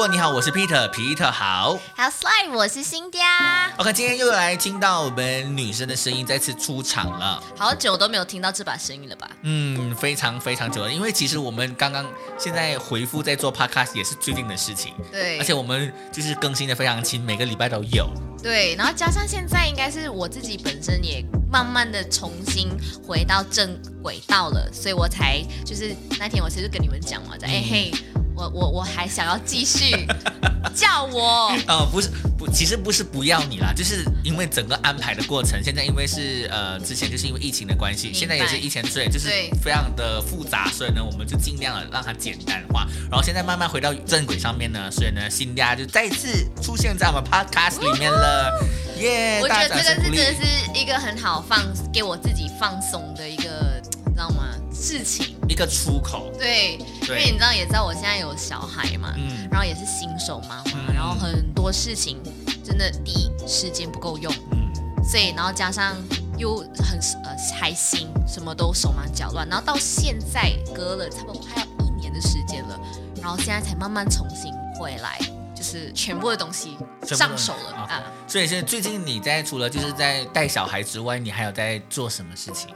[0.00, 1.78] 过你好，我是 Peter，皮特好。
[1.94, 3.70] 还有 Slide，我是新家。
[3.76, 7.44] OK，今天又来听到我们女生的声音再次出场了。
[7.54, 9.30] 好久都没有听到这把声音了吧？
[9.42, 12.06] 嗯，非常非常久了，因为其实我们刚刚
[12.38, 18.08] 现在回复在做 Podcast 也是最近的事情，对而且我们就是更新的非常勤，每个礼拜都有。
[18.42, 21.22] 对，然后加上现在应该是我自己本身也
[21.52, 22.70] 慢慢的重新
[23.06, 27.92] 回到正轨道了，所以我才就是那天我其实跟你们讲嘛，在哎、嘿，
[28.40, 30.06] 我我我还想要继续
[30.74, 31.54] 叫我。
[31.66, 32.08] 呃，不是
[32.38, 39.28] 不，其实不是不要你啦，就是因为整个安排的过程，现在因为是呃之前就是因为疫情的关系，现在也是疫情对，就是
[39.62, 48.50] 非常的复杂，所以呢，我们就尽量的让它简单化，然后现在慢慢回到正轨上面呢，所以呢，新家就再次出现在我们 podcast 里面了，
[48.98, 50.42] 耶、我觉得这个是真的是
[50.74, 51.60] 一个很好放
[51.92, 54.49] 给我自己放松的一个，你知道吗？
[54.80, 55.36] 事情。
[55.48, 59.48] 一个出口，对，因为你知道也知道我现在有小孩嘛，嗯。
[59.50, 60.94] 然后也是新手妈妈，嗯。
[60.94, 62.22] 然后很多事情
[62.64, 64.70] 真的第一时间不够用，嗯，
[65.04, 65.96] 所以然后加上
[66.38, 72.80] 又很呃还新，什么都手忙脚乱，然后到现在隔了差不多快要一年的时间了，
[73.20, 75.18] 然后现在才慢慢重新回来，
[75.54, 77.74] 就是全部的东西上手了。
[77.74, 78.02] 啊啊。
[78.28, 82.68] 所以现在最近你在除了就是在带小孩之外，你还有在做什么事情？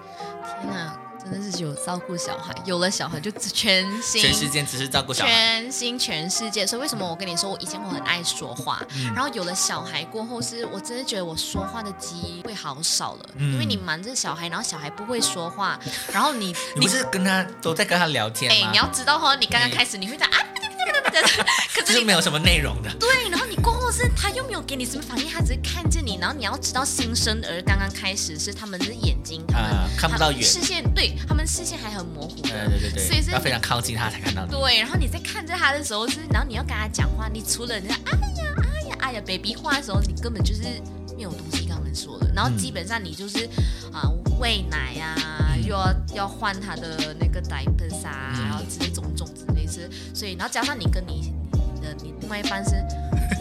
[0.61, 0.98] 天哪，
[1.30, 6.67] 真的是有照顾小孩，有了小孩就全心全世界只是照顾小孩，全心全世界。
[6.67, 15.78] 所以为什么我跟你说，我以前我很爱说话，嗯然后有了小孩过后，是我真的觉得我说话的机会好少了，嗯因为你瞒着小孩，然后小孩不会说话，
[16.12, 18.67] 然后你你不是跟他都在跟他聊天吗？
[18.69, 20.39] 哎，你要知道哈，你刚刚开始你会在啊，
[21.98, 22.92] 是没有什么内容的。
[22.98, 34.51] 对，然后你过后是他又没有给你什么反应，他只是看见你，然后你要知道新生儿刚刚开始是他们的眼睛，他们、啊看不到远视线，对他们视线还很模糊，对对对对，所以是要非常靠近他才看到你。
[34.51, 40.63] 对，然后你在看着他的时候是，然后你要跟他讲话，你除了人家哎呀哎呀哎呀 baby 话的时候，你根本就是
[41.17, 42.30] 没有东西跟他们说的。
[42.35, 43.48] 然后基本上你就是
[43.92, 44.11] 啊、
[44.41, 51.33] 喂奶啊，又要要换他的那个 diapers 啊，嗯然后之类种种之类是，所以然后加上你跟你
[52.02, 52.82] 你另外一半是，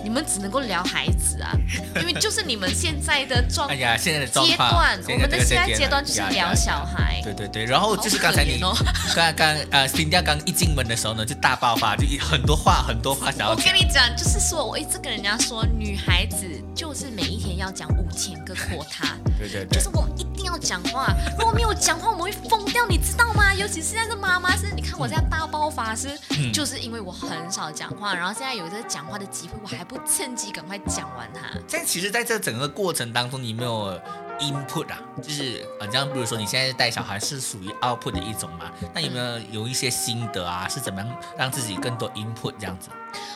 [0.03, 1.51] 你们只能够聊孩子啊，
[2.01, 7.21] 因为就是你们现在的状哎呀，现在的状阶，段，我们的现在阶段就是聊小孩。
[7.23, 8.59] 对对对，然后就是刚才你
[9.15, 13.73] 刚刚呃，新家刚一进门的时候呢，就大爆发，就一很多话很多话想要我跟。
[13.73, 19.07] 你讲，就是说我一直跟人家说，女孩子就是每一天要讲五千个 quota，
[19.39, 23.53] 对对对就是，我们一定要讲话，如果没有讲话，我们会疯掉，你知道吗？
[23.55, 31.41] 尤其是现在的妈妈是，你看我现在大爆发是，嗯就是因为我很少讲话，然后现在有这个讲话的机会，我还不趁机赶快讲完它。
[31.69, 33.99] 但其实在这整个过程当中，你没有
[34.39, 34.99] input 啊？
[35.21, 38.71] 就是呃，这样，比如说你现在带小孩是属于 output 的一种嘛？
[38.93, 40.67] 那有没有有一些心得啊？
[40.67, 42.89] 是怎么样让自己更多 input 这样子？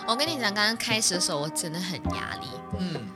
[0.07, 2.47] 我跟你讲，刚刚开始的时候我真的很压力，
[2.79, 3.07] 嗯，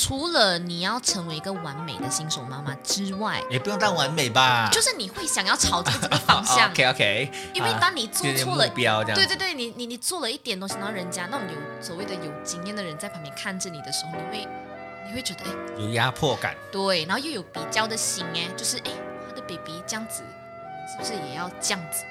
[0.00, 4.68] 除了你要成为一个完美的新手妈妈之外，也不用当完美吧？
[4.70, 6.70] 就是你会想要朝着这个方向。
[6.70, 14.48] OK OK， 因为当你做错了对对对，你你你做了一点东西，然后人家那种有所谓的有经验的人在旁边看着你的时候，你会
[15.08, 16.54] 你会觉得哎，有压迫感。
[16.70, 18.92] 对，然后又有比较的心哎，就是哎，
[19.28, 20.22] 他的 baby 这样子，
[20.92, 22.04] 是不是也要这样子？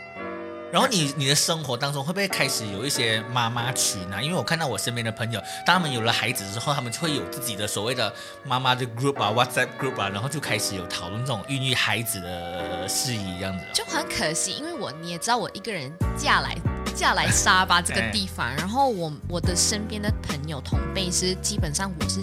[0.72, 4.22] 然后你你的生活当中会不会开始有一些妈妈群啊？
[4.22, 8.14] 因为我看到我身边的朋友，当他们有了孩子之后，他们就会有自己的所谓的
[8.44, 13.64] 妈妈的 group 啊、WhatsApp group 啊，然后就开始有讨论这种孕育孩子的事宜这样子。
[13.74, 16.58] 就很可惜，因为我你也知道，我一个人嫁来
[16.94, 22.20] 嫁来沙巴这个地方，然后我我的身边的朋友同辈是基本上我是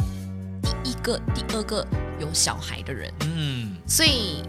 [0.83, 1.87] 第一个、第二个
[2.21, 3.11] 有小孩的人。
[3.21, 4.43] 嗯，所以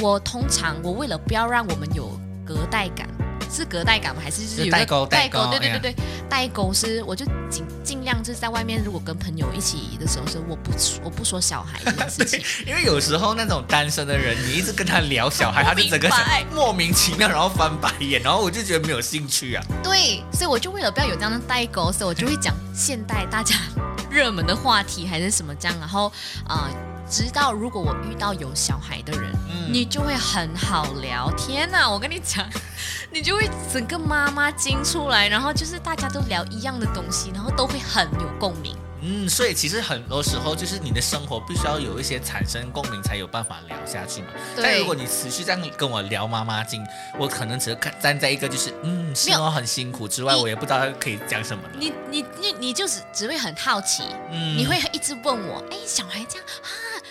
[0.00, 2.10] 我通常我为了不要让我们有
[2.46, 3.08] 隔代感，
[3.50, 4.22] 是隔代感吗？
[4.22, 5.94] 还是就是有个代沟代代沟对对对对，
[6.28, 12.40] 代沟是我就尽尽量就是在外面，如果跟朋友一起的时候，是我不说我不说小孩这件事情。
[12.66, 16.08] 因为有时候那种单身的人，你一直跟他聊小孩，他就整个
[16.54, 19.64] 莫名其妙，然后翻白眼，然后我就觉得没有兴趣啊。
[19.82, 23.56] 对，所以我就为了不要有这样的代沟，所以我就会讲现代大家
[24.10, 26.12] 热门的话题还是什么这样，然后
[26.46, 26.70] 啊。
[26.70, 29.39] 呃直到如果我遇到有小孩的人，嗯
[29.70, 32.44] 你就会很好聊天呐、我跟你讲，
[33.10, 38.76] 你就会整个妈妈经出来，然后就是大家都聊一样的东西，然后都会很有共鸣。
[39.02, 44.28] 嗯，所以其实很多时候就是你的生活必须要有一些产生共鸣，才有办法聊下去嘛。
[44.56, 46.84] 但如果你持续这样跟我聊妈妈经，
[47.18, 51.70] 我可能只是看站在一个就是嗯，是没有哦，很辛苦之外，我也不知道可以讲什么了。
[51.78, 56.68] 你你你你就是只会很好奇，嗯你会一直问我，哎，小孩这样啊，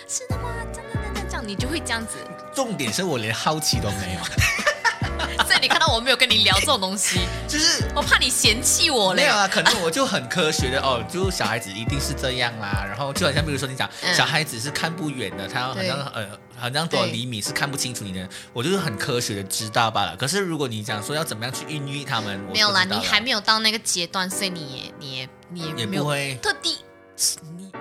[0.07, 0.49] 是的吗？
[0.71, 2.17] 这样这样这样这样，你就会这样子。
[2.53, 4.21] 重点是我连好奇都没有。
[5.45, 9.33] 所以你看到我没有跟你聊这种东西，就是我怕你嫌弃我嘞没有。
[9.33, 12.85] 啊，可能我就很科学的哦，就小孩子一定是这样啦。
[12.87, 20.15] 然后就好像比如说你讲，嗯小孩子是看不远的，他好像呃好像多少厘米是看不清楚你的，我就是很科学的知道罢了。
[20.15, 26.77] 可是如果你讲说要怎么样去孕育他们，我没有啦，你还没有到那个阶段，所以你也你也你也也没有不会特地，
[27.57, 27.71] 你你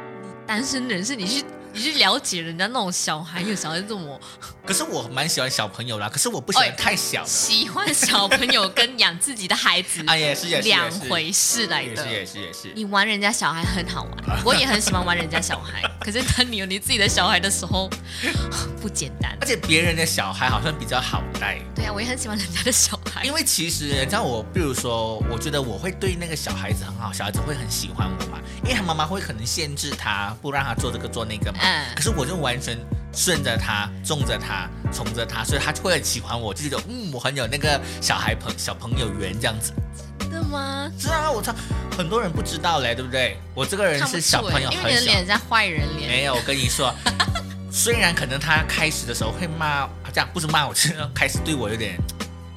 [0.47, 1.45] 单身人士，你去
[1.79, 4.21] 你去了解人家那种小孩有小孩这么
[4.67, 7.29] 可是我蛮喜欢小朋友啦，可是我不喜欢哎太小的。
[7.29, 12.09] 喜欢小朋友跟养自己的孩子啊， 也是也是两回事来的也是。
[12.09, 12.73] 也是也是。
[12.75, 15.83] 你玩人家小孩很好玩， 我也很喜欢玩人家小孩。
[16.01, 17.89] 可是当你有你自己的小孩的时候，
[18.83, 19.47] 不简单而。
[19.47, 23.25] 且别人的小孩好像比较好带，对啊，我也很喜欢人家的小孩。
[23.25, 31.59] 因为其实你知道我，比如说，我觉得我会对那个小孩子很好，小孩子会很喜欢我嘛，因为他妈妈会可能限制他，不让他做这个做那个嘛。
[31.69, 32.79] 嗯可是我就完全
[33.13, 39.73] 顺着他，纵着他，宠着他，所以他就会很喜欢我，就觉得嗯，我很有那个小孩朋小朋友缘这样子。
[40.19, 40.91] 真的吗？
[40.99, 41.55] 是啊，我操，
[41.97, 43.39] 很多人不知道嘞，对不对？
[43.55, 46.11] 我这个人是小朋友很小你的脸像坏人脸。
[46.11, 46.95] 没有，我跟你说，
[47.73, 51.99] 虽然可能他开始的时候会骂，这样不是骂我，是开始对我有点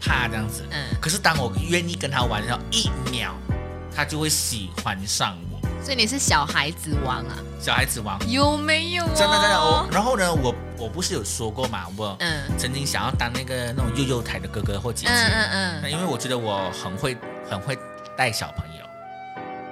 [0.01, 0.65] 怕这样子。
[0.71, 3.33] 嗯，可是当我愿意跟他玩的时候，一秒
[3.95, 5.50] 他就会喜欢上我。
[5.83, 7.35] 所以你是小孩子王啊？
[7.59, 9.11] 小孩子王，有没有、啊？
[9.15, 17.17] 真的真的，我然后呢，我我不是有说过嘛，我嗯曾经想要当那个那种幼幼台的哥哥或姐姐，嗯嗯嗯，那因为我觉得我很会
[17.49, 17.77] 很会
[18.15, 18.85] 带小朋友，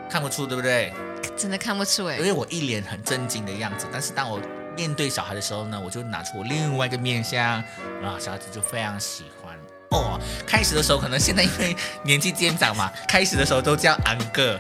[0.09, 0.93] 看不出对不对？
[1.37, 4.39] 真的看不出哎、因为我一脸很震惊的样子，但是当我
[4.75, 7.63] 面对小孩的时候呢，我就拿出我另外一个面相，
[8.01, 9.55] 然后小孩子就非常喜欢。
[9.91, 14.59] 哦，开始的时候可能现在因为年纪渐长嘛，开始的时候都叫安哥。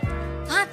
[0.49, 0.65] 啊，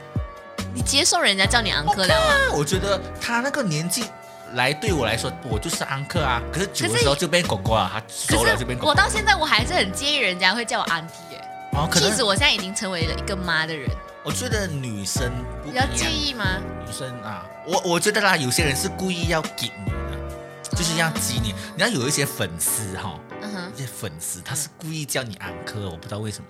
[0.77, 2.37] 你接受人家叫你昂克了啊？
[2.53, 4.05] 我觉得他那个年纪
[4.53, 6.43] 来对我来说，我就是安克啊。
[6.53, 8.91] 可是久的时候就变狗狗啊，他熟了就变狗狗。
[8.91, 11.43] 我到现在我还是很介意人家会叫我安迪耶。
[11.73, 13.89] 哦，可即使能我现在已经成为了一个妈的人，
[14.23, 15.33] 我觉得女生
[15.65, 16.45] 不比较介意吗？
[16.87, 21.55] 女生啊，我我觉得啦，有些人是故意要给你的，就是要激你。
[21.75, 26.45] 你要有一些粉丝哈、嗯哼，一些粉丝他是故意叫你安科，我不知道为什么。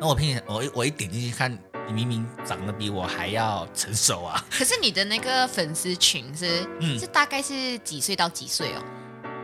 [0.00, 1.56] 那我偏我一我一点进去看，
[1.86, 4.44] 你明明长得比我还要成熟啊！
[4.50, 8.82] 可是你的那个粉丝群是、嗯是大概是几岁到几岁哦？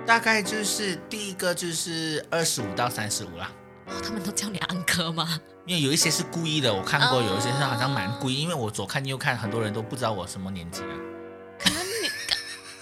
[0.06, 3.50] 大概就是第一个就是二十五到三十五啦，
[3.87, 5.38] 哦，他们都叫你安哥吗？
[5.67, 10.94] 因为有一些是故意的，我看过哦有一些是好像蛮故意，因为我左看右看，很多人都不知道我什么年纪啊。
[11.58, 11.79] 可能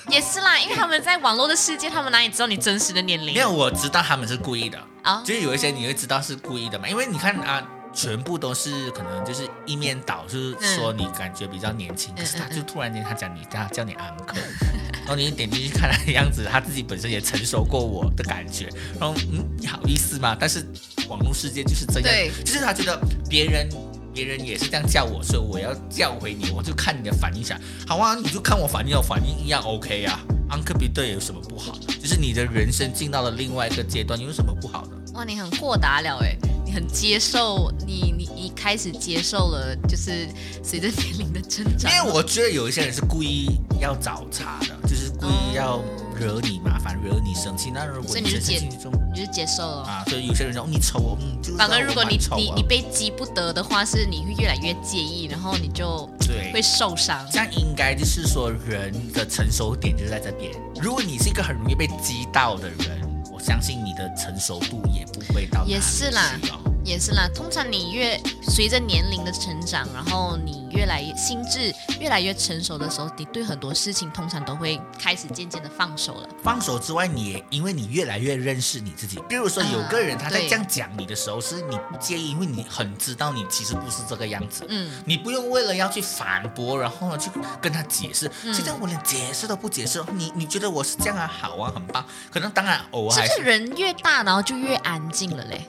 [0.06, 3.35] 你也是啦，因为他们在网络的世界，他们哪里知道你真实的年龄？
[3.35, 7.67] 没有，我知道他们是故意的，啊，就是有一些你会知道是故意的嘛，因为你看啊。
[7.96, 14.37] 全部都是可能就是一面倒，就是说你感觉比较年轻，嗯可是他就突然间他讲你他叫你 uncle，
[15.00, 18.69] 然后你点进去看他的样子，他自己本身也成熟过我的感觉，
[19.00, 20.37] 然后嗯，你好意思吗？
[20.38, 20.66] 但是
[21.08, 23.00] 网络世界就是这样，就是他觉得
[23.31, 23.66] 别人
[24.12, 27.58] 别人也是这样叫我，所以我要叫回你，我就看你的反应想，
[27.88, 30.20] 好啊，你就看我反应，我反应一样 OK 啊。
[30.48, 31.76] 安克比对有什么不好？
[32.00, 35.12] 就是你的人生进到了另外一个阶段，有什么不好的？
[35.14, 40.28] 哇，你很豁达了哎，你很接受，你你你开始接受了，就是
[40.62, 45.82] 随着年龄的增长，因为我觉得有一些人是故意要找茬的，就是故意要
[46.20, 47.70] 惹你麻烦，惹你生气。
[47.73, 49.84] 那如果你就接受你就是接受了。
[49.84, 57.27] 啊，所以有些人说、哦、你丑哦，嗯，就知道反而如果你你你被激不得的话，是你会越来越介意，然后你就对会受伤。
[57.32, 60.53] 这样应该就是说人的成熟点就在这边。
[60.82, 63.01] 如果你是一个很容易被激到的人，
[63.32, 66.39] 我相信你的成熟度也不会到也是啦。
[66.86, 76.28] 也是啦，通常你越随着年龄的成长，然后你越来越心智越来越成熟的时候，你对很多事情通常都会开始渐渐的放手了。
[76.44, 79.19] 放手之外，你也因为你越来越认识你自己。
[79.28, 84.64] 比如说，有个人他在这样讲你的时候，是你不介意，因为你很知道你其实不是这个样子。
[84.69, 87.28] 嗯，你不用为了要去反驳，然后呢去
[87.60, 88.31] 跟他解释。
[88.44, 91.26] 嗯现在我连解释都不解释，你你觉得我是这样啊？
[91.26, 92.06] 好啊，很棒。
[92.31, 95.69] 可能当然偶尔还是，是不是人越大，然后就越安静了嘞，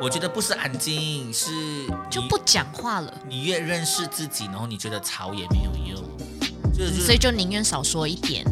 [0.00, 1.50] 我觉得不是安静，是
[2.08, 6.04] 就不讲话了，你越认识自己，然后你觉得吵也没有用，
[7.04, 8.44] 所以就宁愿少说一点。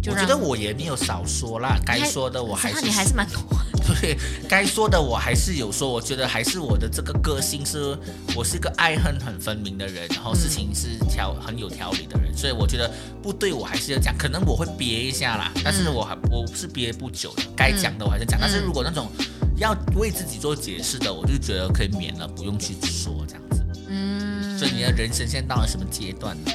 [0.00, 3.94] 就我觉得我也没有少说啦，该说的我还是可是你还是蛮多话的。
[4.00, 4.16] 对，
[4.48, 5.88] 该说的我还是有说。
[5.88, 7.98] 我觉得还是我的这个个性是，
[8.36, 12.90] 我是个爱恨很分明的人，然后事情是条很有条理的人，所以我觉得
[13.22, 18.38] 不对我还是要讲，可能我会憋一下啦，但是我还我是憋不久的，该讲的我还是讲。
[18.38, 19.10] 但是如果那种
[19.56, 23.64] 要为自己做解释的，我就觉得可以免了，不用去说这样子。
[23.88, 26.50] 嗯，所以你的人生现在到了什么阶段呢？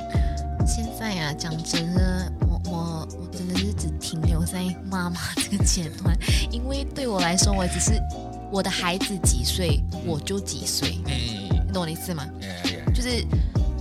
[0.67, 6.15] 现在啊，讲真的，我我我真的是只停留在妈妈这个阶段，
[6.51, 7.99] 因为对我来说，我只是
[8.51, 11.13] 我的孩子几岁我就几岁，嗯，
[11.65, 12.27] 你懂我的意思吗？
[12.41, 13.25] 哎呀，就是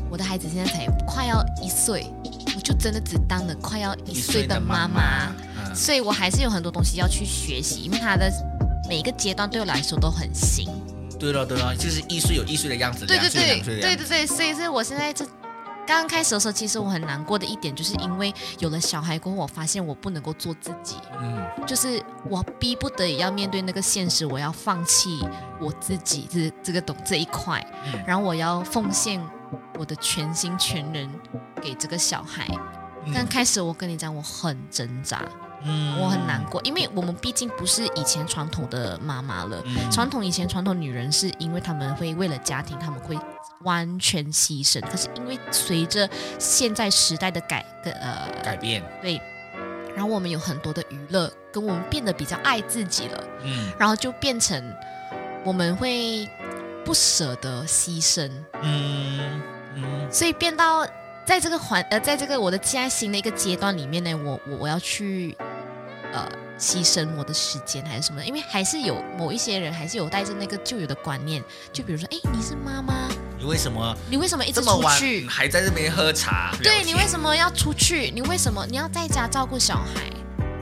[0.08, 2.06] 我的孩子现在才快要一岁，
[2.54, 8.32] 我就真的只当了快要一岁的妈妈，嗯所以我还是有很多东西要去学习，因为他的
[8.88, 10.66] 每一个阶段对我来说都很新。
[11.18, 13.60] 对了对了，就是一岁有一岁的样子，对对对。
[13.60, 15.26] 对对对，所以是我现在这
[15.84, 25.18] 刚刚开始的时候，其实我很难过的一点，就是因为有了小孩过后，我发现我不能够做自己，嗯就是我逼不得已要面对那个现实，我要放弃
[25.60, 29.20] 我自己这这个懂这一块，嗯然后我要奉献
[29.78, 31.10] 我的全心全人
[31.60, 32.46] 给这个小孩。
[33.12, 35.22] 刚开始我跟你讲，我很挣扎，
[35.64, 35.98] 嗯。
[35.98, 39.62] 我很难过，因为我们毕竟不是以前传统的妈妈了。
[39.64, 39.90] 嗯。
[39.90, 43.18] 传统以前传统女人是因为她们会为了家庭，她们会
[43.62, 44.80] 完全牺牲。
[44.82, 49.20] 可是因为随着现在时代的改跟呃改变，对，
[49.94, 53.72] 然后我们有很多的娱乐，跟我们变得比较爱自己了，嗯。
[53.78, 54.62] 然后就变成
[55.44, 56.28] 我们会
[56.84, 58.30] 不舍得牺牲，
[58.62, 59.40] 嗯
[59.74, 60.12] 嗯。
[60.12, 60.86] 所以变到
[61.28, 65.36] 在这个环呃，在这个我的现在新的一个阶段里面呢，我我我要去
[66.10, 66.26] 呃
[66.58, 68.26] 牺牲我的时间还是什么的？
[68.26, 75.26] 因为还是有某一些人还是有带着那个旧有的观念，就比如说，哎，你是妈妈，你为什么你为什么一直出去？
[75.26, 76.50] 还在这边喝茶？
[76.62, 78.10] 对你为什么要出去？
[78.10, 80.10] 你为什么你要在家照顾小孩？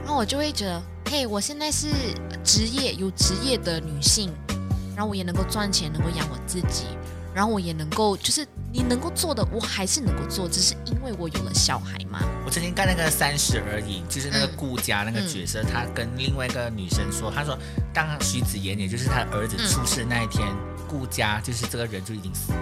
[0.03, 1.87] 然后我就会觉得，嘿，我现在是
[2.43, 4.35] 职业有职业的女性，
[4.97, 6.87] 然后我也能够赚钱，能够养我自己，
[7.33, 12.19] 然后我也能够就是你能够做的，我还是能够做，只是因为我有了小孩嘛。
[12.45, 17.57] 我曾经干那个《三十而已》，就是那个嗯顾家那个角色，他跟另外一个女生说，他说
[17.93, 20.47] 当徐子言，也就是他儿子嗯出事那一天，
[20.87, 22.57] 顾家就是这个人就已经死了。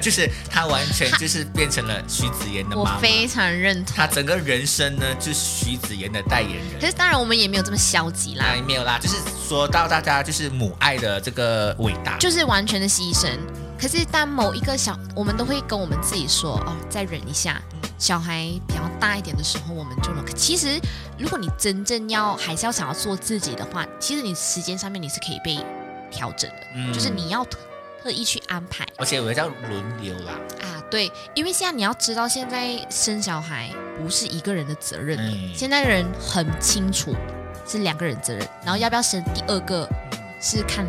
[0.00, 4.06] 他就是他完全就是变成了徐子言的我妈我，非常认同他。
[4.06, 6.86] 整个人生呢就是徐子言的代言人可。
[6.86, 9.16] 是当然，我们也没有这么消极啦，哎，没有啦，就是
[9.46, 13.28] 说到大家就是母爱的这个伟大，就是完全的牺牲。
[13.78, 17.60] 可是当某一个小，我们都会跟我们自己说，哦，再忍一下。
[17.98, 20.24] 小孩比较大一点的时候，我们就能。
[20.34, 20.80] 其实，
[21.18, 25.62] 如果你真正要还是要想要做自己的话，其实你时间上面你是可以被
[26.10, 27.44] 调整的，嗯就是你要
[28.02, 30.82] 特特意去安排而且有个叫轮流啦，啊。
[30.90, 37.14] 对，因为现在你要知道，现在生小孩不是一个人的责任，嗯现在人很清楚
[37.64, 39.88] 是两个人责任，然后要不要生第二个
[40.40, 40.84] 是看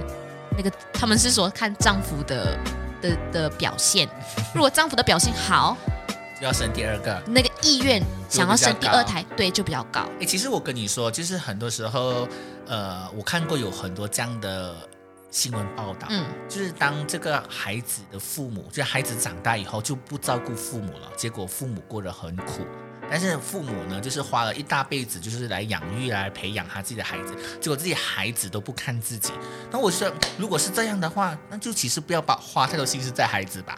[0.57, 2.57] 那个，他们是说看丈夫的
[2.99, 4.09] 的的表现。
[4.55, 5.77] 如果丈夫的表现好，
[6.39, 7.21] 就要生第二个。
[7.27, 10.01] 那个意愿想要生第二胎，对，就比较高。
[10.19, 12.27] 哎，其实我跟你说，就是很多时候，
[12.67, 14.75] 呃，我看过有很多这样的
[15.31, 22.67] 新闻报道，嗯就是当这个孩子的父母，就是孩子长大以后就不照顾父母了，结果父母过得很苦。
[23.09, 29.31] 但是父母呢，就是花了一大辈子，就是来养育、来培养他自己的孩子，结果自己孩子都不看自己。
[29.69, 33.77] 那我说，如果是这样的话，那就其实不要把花太多心思在孩子吧。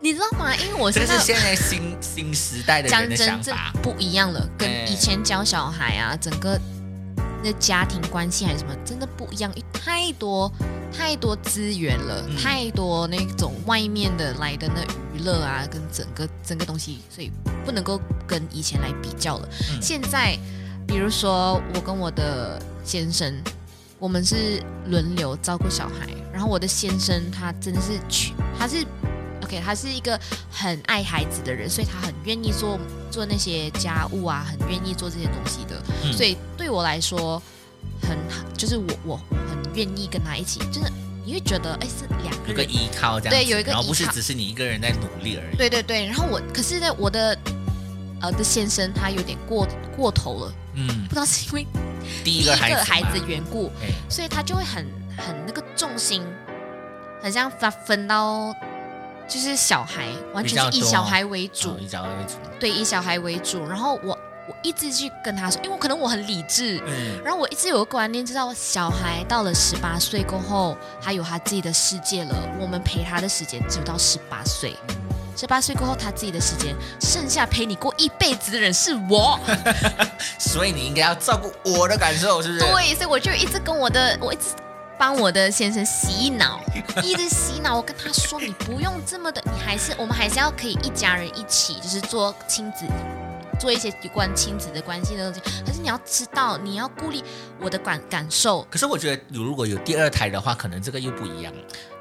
[0.00, 0.54] 你知道吗？
[0.56, 3.72] 因为我这现在是现在新新时代的人的想法。
[3.82, 6.60] 不一样了，跟哎以前教小孩啊，整个
[7.44, 10.50] 那家庭关系还是什么，真的不一样，太多
[10.90, 14.82] 太多资源了，嗯太多那种外面的来的那
[15.14, 17.30] 娱乐啊，跟整个整个东西，所以
[17.64, 19.48] 不能够跟以前来比较了。
[19.70, 20.38] 嗯现在，
[20.86, 23.34] 比如说我跟我的先生，
[23.98, 28.86] 我们是轮流照顾小孩，然后我的先生他真的是去，他是
[29.44, 30.18] OK，他是一个
[30.50, 32.78] 很爱孩子的人，所以他很愿意做
[33.10, 35.80] 做那些家务啊，很愿意做这些东西的。
[36.02, 37.40] 嗯所以对我来说，
[38.02, 38.18] 很
[38.56, 40.90] 就是我我很愿意跟他一起，就是
[41.24, 42.48] 你会觉得哎是两个人。
[42.48, 45.56] 有个依靠这样子，对有一个然后不是只是你一个人在努力而已。
[45.56, 47.36] 对对对，然后我可是呢，我的
[48.20, 51.66] 呃的先生他有点过过头了，嗯不，知道是因为
[52.22, 54.86] 第第一个孩子的缘故，哎，所以他就会很
[55.16, 56.22] 很那个重心，
[57.22, 58.54] 很像他分到
[59.28, 62.34] 就是小孩，完全是以小孩为主主，以找为主。
[62.60, 63.66] 对，以小孩为主。
[63.66, 74.76] 然后我我一直去跟他说，因为我可能我很理智，嗯然后我一直有个观念，知道小孩到了十八岁过后，他有他自己的世界了，我们陪他的时间只有到十八岁。
[75.36, 79.36] 十八岁过后，他自己的时间，剩下陪你过一辈子的人是我。
[80.38, 82.60] 所以你应该要照顾我的感受，是不是？
[82.60, 84.54] 对，所以我就一直跟我的，我一直
[85.06, 86.58] 帮我的先生洗脑，
[87.02, 87.76] 一直洗脑。
[87.76, 92.86] 我跟他说，你不用这么的，你还是我们还是要可以一家人一起，就是做亲子，
[93.60, 95.62] 做一些有关亲子的关系的东西。
[95.62, 97.20] 可是你要知道，你要顾虑
[97.60, 101.60] 我的感感受，可是我觉得，如果有第二胎的话，可能这个又不一样了。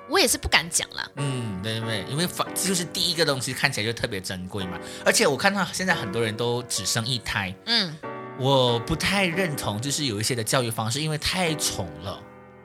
[0.10, 1.12] 我也是不敢讲了。
[1.18, 7.94] 嗯，对对对，因为反就是第一个东西看起来就特别珍贵嘛，而且我看到现在很多人都只生一胎，嗯，
[8.40, 12.18] 我不太认同，就是有一些的教育方式，因为太宠了。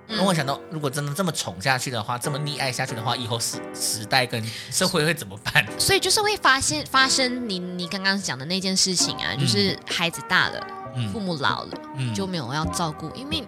[0.09, 5.65] 那我想到，如果真的这么宠下去的话，这么溺爱下去的话，以后时时代跟社会会怎么办？
[5.79, 10.67] 所以就是会发现发生你你刚刚讲的那件事情啊，就是孩子大了，
[11.13, 11.73] 父母老了，
[12.15, 13.47] 就没有要照顾，因为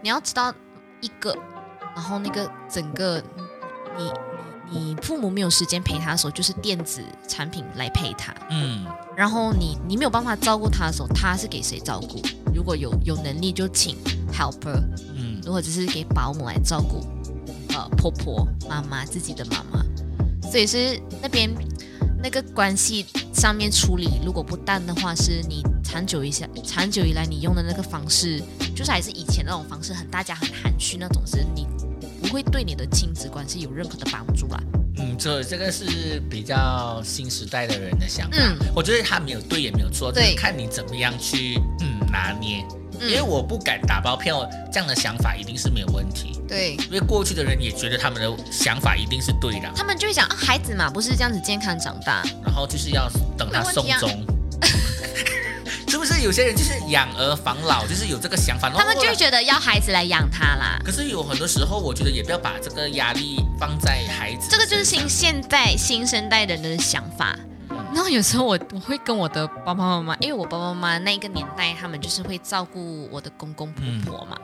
[0.00, 0.54] 你要知道
[1.00, 1.36] 一个，
[1.94, 3.22] 然后那个整个
[3.96, 4.12] 你
[4.70, 8.86] 你你父母没有时间陪他的时候，就是电子产品来陪他，嗯，
[9.16, 12.20] 然后你你没有办法照顾他的时候，他是给谁照顾？
[12.54, 13.96] 如果有有能力就请
[14.32, 14.80] helper，
[15.14, 15.15] 嗯，
[15.46, 17.06] 如果只是给保姆来照顾，
[17.68, 19.80] 呃，婆婆、妈妈、自己的妈妈，
[20.50, 21.48] 所以是那边
[22.20, 28.42] 那个关系上面处理，如果不当的话，是你长久一下，长久以来你用的那个方式，
[28.74, 31.64] 就是还是以前那种方式，很大家很含蓄那种，是你
[32.20, 34.60] 不会对你的亲子关系有任何的帮助啦。
[34.98, 38.36] 嗯，这这个是比较新时代的人的想法。
[38.36, 42.66] 嗯，我觉得他没有对也没有错，就是看你怎么样去嗯拿捏。
[43.00, 46.40] 因为我不敢打包票，这样的想法一定是没有问题。
[46.48, 49.68] 对，因为过去的人也觉得他们的想法一定是对的。
[49.74, 54.10] 他们就会想啊，孩子嘛，不是这样子健康长大，然后就是要等他送终。
[55.88, 58.68] 是不是有些人就是养儿防老，就是有这个想法？
[58.70, 60.78] 他们就会觉得要孩子来养他啦。
[60.84, 64.48] 可是有很多时候，我觉得也不要把这个压力放在孩子。
[64.50, 67.34] 这个就是新现代新生代人的想法。
[67.96, 74.36] 然后有时候我我会跟我的爸爸妈妈，因为我爸爸妈妈那个年代，他们就是会照顾我的公公婆婆嘛。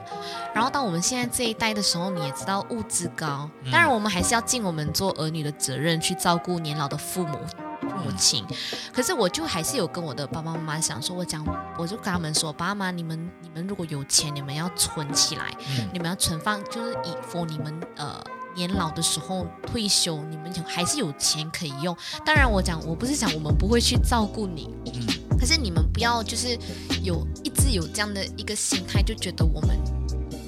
[0.55, 7.37] 然后到我们现在这一代的时候，你也知道物资高，当然我们还是要尽我们做儿女的责任，去照顾年老的父母。
[7.83, 8.43] 母亲，
[8.91, 11.45] 可是我就还是有跟我的爸爸妈妈想说，我讲，
[11.77, 15.55] 我就跟他们说，爸妈，你们你们如果有钱，你们要存起来，
[15.91, 18.19] 你们要存放，就是以 for 你们呃
[18.55, 21.95] 年老的时候退休，你们还是有钱可以用。
[22.25, 25.07] 当然，我讲我不是讲我们不会去照顾你，嗯，
[25.39, 26.57] 可是你们不要就是
[27.01, 29.77] 有一直有这样的一个心态，就觉得我们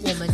[0.04, 0.30] 我们。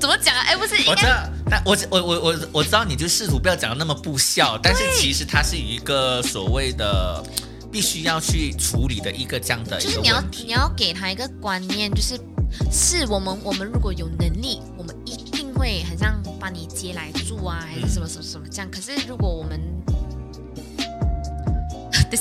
[0.00, 0.42] 怎么讲啊？
[0.46, 7.22] 哎，不是，我知道，但我我我我我知道，你就试图不要讲的那么不孝，但是其实它是一个所谓的
[7.70, 12.18] 必须要去处理的一个这样的，就是你要你要给他一个观念，就是
[12.72, 14.62] 是我们我们如果有能力，
[15.56, 18.70] 会很像把你接来住啊，还是什么什么什么这样。
[18.70, 19.60] 可是如果我们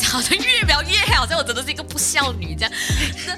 [0.04, 2.72] 好像越描越黑，好像我真的是一个不孝女这样。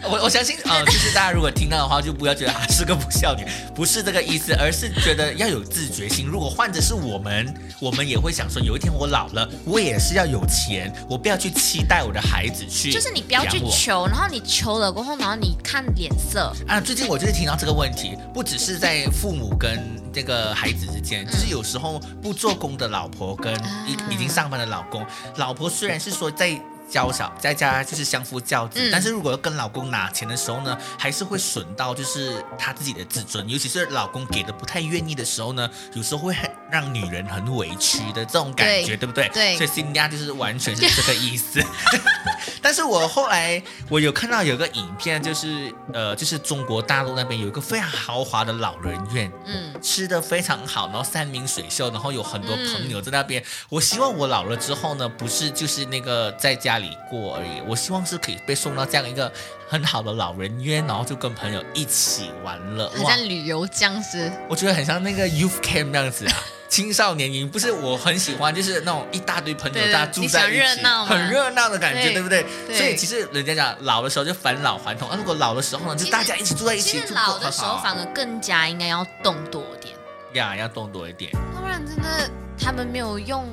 [0.04, 6.26] 我我相信啊， 就是大家如果听到的话，就不要觉得啊是个不孝女，不是这个意思，而是觉得要有自觉心。
[6.26, 12.92] 如果换着是我们，我们也会想说，有一天我老了，我也是要有钱，我不要去期待我的孩子去。
[12.92, 16.80] 就是你不要去求，然后你求了过后，然后你看脸色啊。
[16.80, 19.80] 最近我就是听到这个问题，不只是在父母跟
[20.14, 23.54] 这个孩子之间，就是有时候不做工的老婆跟
[23.88, 25.06] 已已经上班的老公，
[25.36, 26.77] 老婆虽然是说在。
[26.90, 39.28] 娇小在家就是相夫教子，但是如果要跟老公拿钱的时候呢，还是会损到就是他自己的自尊，尤其是老公给的不太愿意的时候呢，有时候会很让女人很委屈的这种感觉，对不对？
[39.34, 41.62] 对，所以新家就是完全是这个意思。
[42.62, 53.44] 但是我后来我有看到有个影片，就是呃，就是中国大陆那边有一个非常豪华的老人院，嗯，吃的非常好，然后山明水秀，然后有很多朋友在那边。
[53.70, 56.77] 我希望我老了之后呢，不是就是那个在家。
[56.80, 59.32] 里过而已，我希望是可以被送到这样一个
[59.68, 64.32] 很好的老人院，然后就跟朋友一起玩乐，很像旅游僵尸。
[64.48, 66.34] 我觉得很像那个 youth camp 那样子啊，
[66.70, 67.72] 青少年营不是？
[67.72, 72.46] 我很喜欢，就是那种一大堆朋友大家住在一起，很热闹的感觉，对不对？
[72.74, 79.96] 所以其实人家讲老的时候就返老还童，啊，如果老的时候呢，就大家一起住在一起，其实老的时候反而更加应该要动多点，
[80.34, 83.46] 呀，要动多一点，要不然真的他们没有用。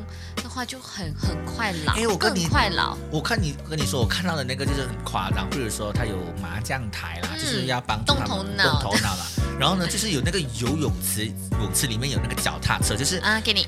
[0.54, 2.96] 话就很很快老，哎，我跟你快老。
[3.10, 9.26] 我看你跟你说，我看到的那个就是很夸张，比如说他有麻将台啦，就是要帮动头脑动头脑啦。
[9.58, 13.66] 然后呢， 就是有那个游泳池，泳池里面有那个脚踏车，就是啊，给你。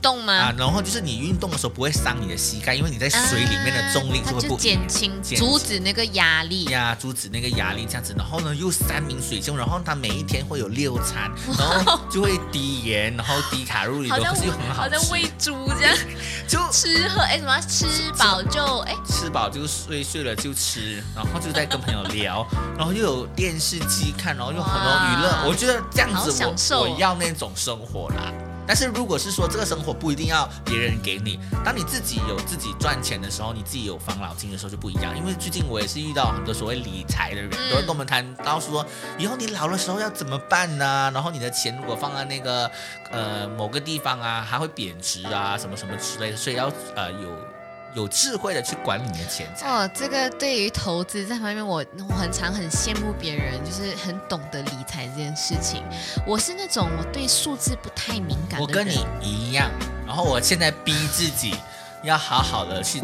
[0.00, 0.32] 动吗？
[0.32, 8.14] 啊，然后就是你运动的时候不会伤你的膝盖，因为你在水里面的重力就会不减轻，阻止那个压力呀，阻止那个压力这样子。
[8.16, 15.96] 然后呢，又三明水秀，然后它每一天会有六餐， 然后就会低盐，然后低卡路里，都是又很好，好像喂猪这样，
[16.48, 17.86] 就吃喝哎什么吃
[18.18, 22.46] 饱就哎吃饱就睡，睡了就吃，然后就在跟朋友聊，
[22.76, 26.44] 然后又有电视机看，然后又很多娱乐，我觉得这样子
[26.74, 28.32] 我我要那种生活啦。
[28.66, 35.16] 但是如果是说这个生活不一定要别人给你，当你自己有自己赚钱的时候，你自己有防老金的时候就不一样。
[35.16, 38.84] 因为最近我也是遇到很多所谓理财的人，都会跟我们谈到说，
[39.18, 41.10] 以后你老的时候要怎么办呢？
[41.14, 42.70] 然后你的钱如果放在那个
[43.10, 47.30] 呃某个地方啊，还会贬值啊，什么什么之类的，所以要呃有
[47.96, 49.66] 有智慧的去管理你的钱财。
[49.66, 55.82] 哦，这个对于投资这方面，我我很常很羡慕别人，就是很懂得理财这件事情。
[56.26, 58.60] 我是那种我对数字不太敏感。
[58.60, 59.70] 我跟你一样，
[60.06, 61.54] 然后我现在逼自己
[62.04, 63.00] 要好好的去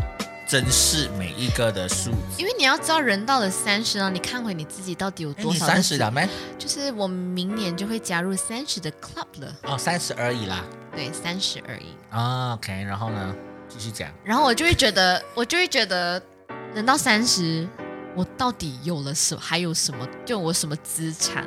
[0.47, 2.17] 珍视每一个的数字。
[2.37, 5.65] 因为你要知道，人到了三十呢，你看回你自己到底有多少？
[5.65, 6.11] 三十了？
[6.11, 6.29] 没？
[6.59, 9.57] 就是我明年就会加入三十的 club 了。
[9.63, 10.63] 哦，三十而已啦。
[10.95, 11.97] 对，三十而已。
[12.11, 13.35] 啊、o k 然后呢，
[13.73, 14.11] 继续讲。
[14.25, 16.23] 然后我就会觉得，我就会觉得，
[16.75, 17.69] 人到三十，
[18.15, 20.07] 我到底有了什，还有什么？
[20.25, 21.47] 就我什么资产？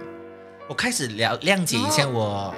[0.68, 2.54] 我开始了谅解以哦前我、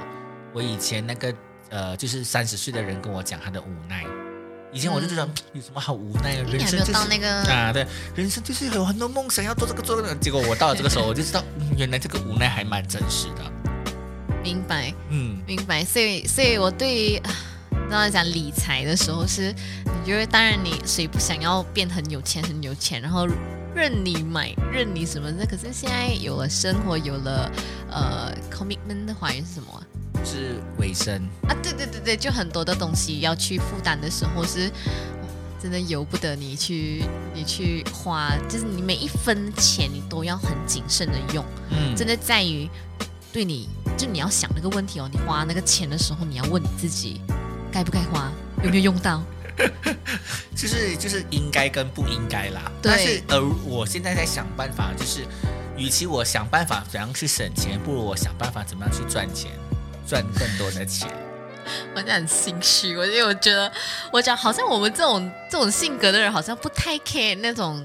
[0.54, 1.34] 我以前那个
[1.70, 4.06] 呃，就是三十岁的人跟我讲他的无奈。
[4.72, 10.16] 以前我就觉得、嗯有什么好无奈的，你还没有人生就是到那个啊，对，人生就是有很多梦想要做这个做那个。
[10.16, 13.52] 结果我到了这个时候，我就知道，嗯，原来这个无奈还蛮真实的。
[14.44, 14.94] 明白。
[15.10, 17.22] 嗯，明白，所以所以我对
[17.90, 19.54] 刚才讲理财的时候是，
[19.86, 23.28] 你觉得当然你谁不想要变很有钱很有钱，然后
[23.74, 27.52] 任你买任你什么的，可是现在有了生活，有了
[27.90, 29.80] 呃 commitment 的华语是什么啊？
[30.26, 31.16] 是尾声。
[31.48, 34.68] 啊，对对对对，就很多的东西要去负担的时候是。
[34.68, 34.72] 哦
[35.60, 41.44] 真的由不得你去，你去花，就是你每一分钱你都要很谨慎的用。
[41.72, 42.70] 嗯，真的在于
[43.34, 47.22] 对你，就你要想那个问题哦，你花那个钱的时候，你要问你自己，
[47.72, 48.32] 该不该花，
[48.64, 49.22] 有没有用到？
[50.56, 52.72] 就是就是应该跟不应该啦。
[52.82, 55.26] 对但是呃，我现在在想办法，就是
[55.76, 59.52] 与其我想办法怎样去省钱，不如我想办法怎么样去赚钱，
[60.08, 61.10] 赚更多的钱。
[61.94, 63.72] 我真的很心虚，我因为我觉得，
[64.12, 67.84] 我讲好像我们这种这种性格的人，好像不太 care 那种，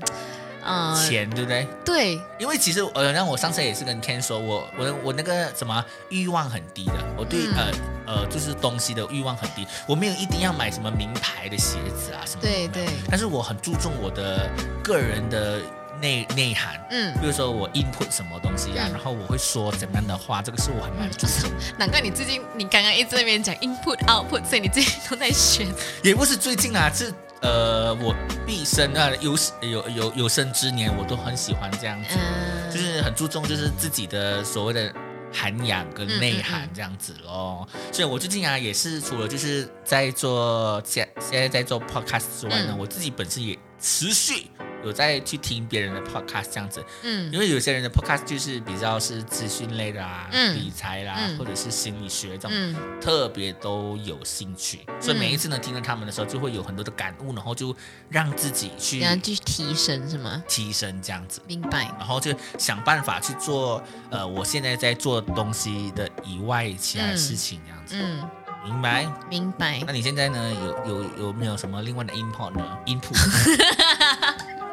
[0.64, 1.66] 嗯、钱对不对？
[1.84, 7.72] 对，因为其实呃，让我上次也是跟 Ken 说，我我我那个什么欲望很低的，我对、嗯呃
[8.06, 14.48] 呃就是东西的欲望很低，我没有一定要买什么名牌的鞋子啊什么的，对对但是我很注重我的
[14.82, 15.60] 个人的
[16.00, 16.80] 内内涵。
[16.90, 21.56] 嗯，比如说我 input 什么东西啊，嗯然后我会说怎么样的话，这个是我很蛮注重的。
[21.78, 25.66] 难怪你最近你刚刚一直在那边讲 input output，所以你最近都在学。
[26.02, 28.14] 也不是最近啊，是呃我
[28.46, 32.10] 毕生啊有有有有生之年，我都很喜欢这样子。
[32.16, 34.92] 嗯，就是很注重就是自己的所谓的
[35.32, 37.66] 涵养跟内涵这样子咯。
[37.90, 44.46] 所以我最近啊也是除了就是在做现现在在做 podcast 之外呢，嗯我自己本身也持续
[44.84, 52.50] 有在去听别人的 podcast 这样子，嗯因为有些人的 podcast 就是比较是资讯类的啊、嗯理财啦、嗯或者是心理学这种。
[52.52, 57.74] 嗯特别都有兴趣，所以每一次呢听到他们的时候，就会有很多的感悟，然后就
[58.08, 60.42] 让自己去然后去提升是吗？
[60.48, 61.42] 提升这样子。
[61.48, 61.90] 明白。
[61.98, 68.22] 然后就想办法去做呃我现在在做东西的以外其他的事情这样子，嗯，
[68.64, 69.06] 明白？
[69.28, 69.82] 明白。
[69.84, 70.54] 那你现在呢
[70.86, 73.16] 有有有没有什么另外的 input 呢？input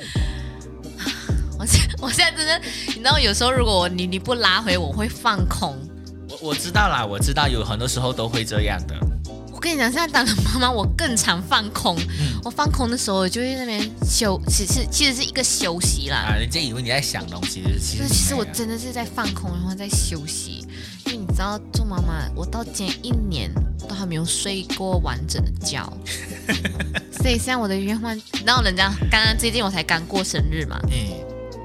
[1.58, 5.76] 我现 我现在真的，你知道，有时候如果你你不拉回，我会放空。
[6.28, 8.94] 我我知道啦，我知道有很多时候都会这样的，
[9.60, 11.94] 我跟你讲，现在当了妈妈，我更常放空。
[12.18, 16.30] 嗯我放空的时候，我就会在那边休，其实其实是一个休息啦。
[16.30, 20.66] 啊，人家以为你在想东西，其实就是其实我真的是在放空，然后在休息。
[21.04, 23.52] 因为你知道，做妈妈，我到今年一年
[23.86, 25.86] 都还没有睡过完整的觉，
[27.20, 30.96] 所以现在我的愿望，然后人家刚刚最近我才刚过生日嘛，嗯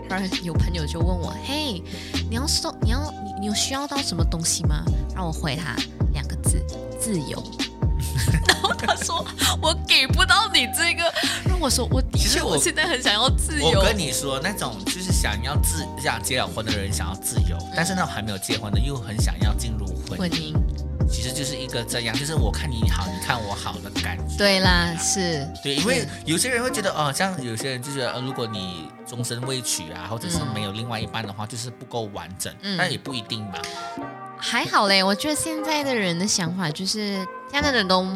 [0.10, 1.81] 然后有朋友就问我，嘿，
[2.29, 4.84] 你要送你要你你有需要到什么东西吗？
[5.15, 5.73] 让我回他
[6.12, 6.62] 两个字：
[6.99, 7.41] 自由。
[8.47, 9.25] 然后他说
[9.62, 11.13] 我给不到你这个，
[11.47, 13.80] 让我说我的确其实我我现在很想要自由。
[13.80, 20.54] 我跟你说，那种就是想要自想结了婚的人想要自由，但是那种还没有结婚的又很想要进入婚婚姻，
[21.10, 24.38] 其实就是一个这样，就是我看你好，你看我好的感觉。
[24.38, 33.54] 对啦，是，对，因为有些人会觉得哦，像有些人就觉得，呃，如果你终身未娶啊，或者是嗯没有另外一半的话，就是不够完整，嗯但也不一定嘛。
[34.38, 35.01] 还好嘞。
[35.01, 38.08] 我觉得现在的人的想法就是，现在的人都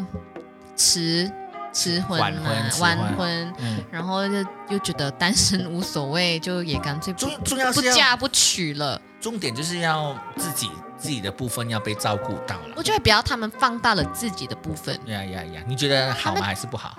[0.76, 1.30] 迟
[1.72, 4.34] 迟婚晚嘛婚迟晚婚婚，嗯，然后就
[4.68, 9.00] 又觉得单身无所谓，就也干脆不重重要不是要嫁不娶了。
[9.20, 12.74] 重点就是要自己自己的部分要被照顾到了。
[12.74, 14.98] 我觉得不要他们放大了自己的部分。
[15.06, 15.62] 呀呀呀！
[15.66, 16.42] 你觉得好吗？
[16.42, 16.96] 还是不好？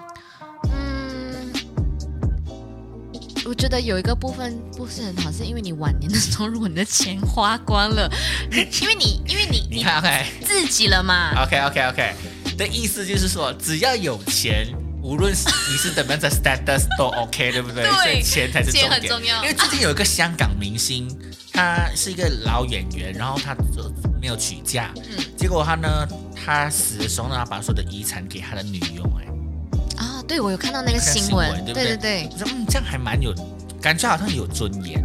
[3.46, 8.10] 我觉得有一个部分不是很好，是因为你晚年的时候，如果你的钱花光了，
[8.52, 10.26] 因为你因为你你你看，OK。
[10.46, 12.14] 自己了嘛，OK OK OK
[12.58, 14.68] 的意思就是说，只要有钱，
[15.02, 17.84] 无论是你是怎么样的 status 都 OK，对不对？
[17.84, 19.02] 对所以钱才是重钱点。
[19.02, 19.42] 很重要。
[19.44, 21.08] 因为最近有一个香港明星，
[21.52, 25.18] 他是一个老演员，然后他就没有娶嫁，嗯。
[25.36, 29.31] 结果他呢，他死的时候呢，他把所有的遗产给他的女佣，哎，啊，
[30.32, 33.36] 对我有看到那个新闻，对不对对对我说嗯，这样还蛮有
[33.82, 35.04] 感觉，好像有尊严。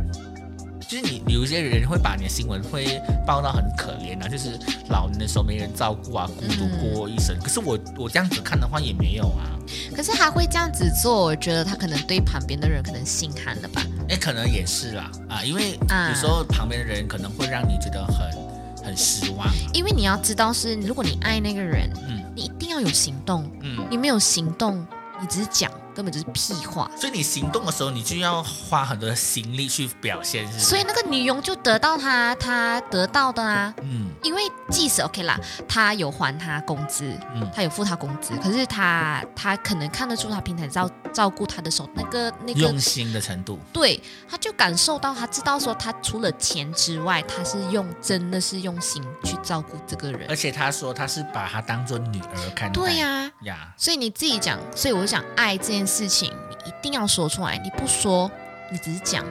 [0.89, 4.57] 就是你有一些人会把你的新闻会报到很可怜啊，就是
[4.89, 7.37] 老年的时候没人照顾啊，孤独嗯过一生。
[7.43, 9.51] 可是我我这样子看的话也没有啊，
[9.97, 13.83] 可是他会这样子做，我觉得他可能对旁边的人可能心寒了吧？
[14.09, 19.53] 哎，可能也是啦啊，因为啊有时候旁边的人可能会让你觉得很很失望啊。
[19.75, 24.87] 因为你要知道是，如果你爱那个人，嗯你一定要有行动，嗯，你没有行动，
[25.23, 25.86] 一直讲。
[25.97, 26.89] 根本就是屁话。
[26.97, 30.65] 所以你行动的时候，你就要花很多的心力去表现，是不是？
[30.67, 37.05] 所以那个女佣就得到她她得到的啊，嗯因为即使 OK 啦，他有还她工资，
[37.35, 50.37] 嗯他有付她工资，可是他他可能看得出他平常照照顾他的时候，那个那个用心的程度，对，他就感受到，他知道说他除了钱之外，他是用真的是用心去照顾这个人而。
[50.37, 52.75] 且他说他是把她当做女儿看待。
[52.75, 58.31] 对呀、呀，所以你自己讲，所以我就想，爱这件事情，你一定要说出来，你不说，
[58.71, 59.25] 你只是讲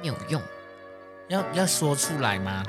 [0.00, 0.40] 没有用。
[1.28, 2.64] 要要说出来吗？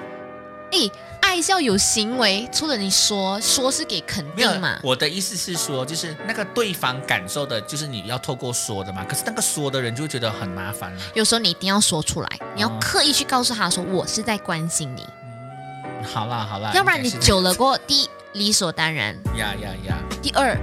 [0.71, 4.79] 诶，爱是要有行为，除了你说，说是给肯定嘛，。
[4.83, 9.03] 我的意思是说，就是那个对方感受的，就是你要透过说的嘛。
[9.03, 11.01] 可是那个说的人就会觉得很麻烦了。
[11.15, 20.55] 有时候你一定要说出来，你要哦刻意去告诉他说我是在关心你，嗯，好啦好啦，要不然你久了过后，第一理所当然，呀呀呀，第二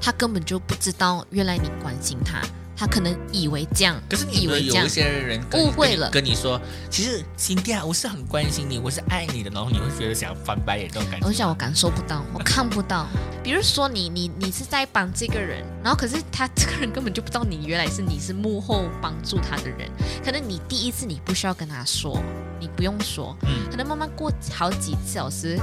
[0.00, 2.40] 他根本就不知道原来你关心他，
[2.76, 11.26] 他可能以为这样，可是你以为这样有一些人误会了跟你说，其实辛迪亚，我是很关心你，我是爱你的，然后你会觉得想翻白眼这种感觉。
[11.26, 13.06] 我想我感受不到，我看不到。
[13.42, 19.90] 比如说你你你是在帮这个人，然后可是他这个人根本就不知道你原来是你是幕后帮助他的人。
[20.24, 22.22] 可能你第一次你不需要跟他说，
[22.60, 25.58] 你不用说，嗯，可能慢慢过好几次小时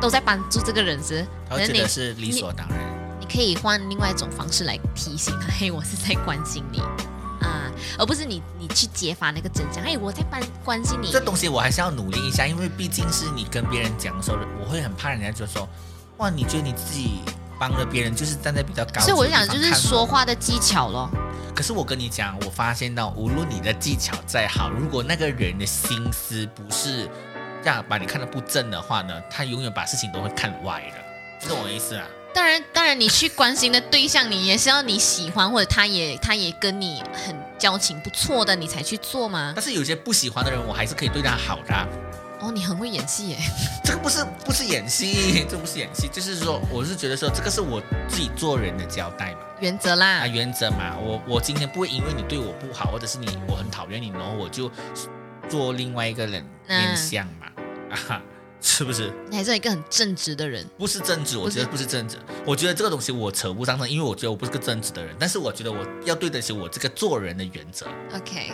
[0.00, 2.97] 都在帮助这个人时，他会觉可能你得是理所当然。
[3.28, 6.80] 你可以换另外一种方式来提醒他， 嘿，我是在关心你
[7.42, 11.20] 啊，而不是你你去揭发那个真相，嘿，我在关关心你这。
[11.20, 15.68] 东西我还是要努力一下，因为毕竟是你跟别人讲的时候，我会很怕人家就说，
[16.16, 17.20] 哇，你觉得你自己
[17.58, 19.02] 帮了别人，就是站在比较高。
[19.02, 20.06] 所以我就想，就是说。
[20.06, 21.10] 话的技巧咯。
[21.54, 27.08] 可是我跟你讲，我发现到，无论你的技巧再好，如果那个人的心思不是
[27.62, 32.06] 这样把你看得不正的话呢，他永远把事情都会看歪的，是我的意思啊。
[32.38, 39.52] 当然，当然，你去关心的对象，你也是要你喜欢，或者他也他也跟你很交情不错的，你才去做吗？
[39.56, 41.84] 但是有些不喜欢的人，我还是可以对他好的啊、
[42.40, 43.38] 哦，你很会演戏耶。
[43.82, 49.40] 这个不是不是演戏，这不是演戏，就是说，我是觉得说，这个是我自己做人的交代嘛。
[49.58, 54.70] 原则啦啊，，原则嘛，我我今天不会因为你对我不好，或者是你我很讨厌你，然后我就
[55.48, 57.46] 做另外一个人嗯面相嘛，
[57.90, 58.22] 啊哈，
[58.60, 59.12] 是不是？
[59.30, 60.66] 你还是一个很正直的人。
[60.76, 62.16] 不是正直，我觉得不是正直。
[62.44, 67.86] 我觉得这个东西我扯不上身，因为我觉得我不是个正直的人，但是我觉得我要对得起我这个做人的原则。
[68.14, 68.52] OK，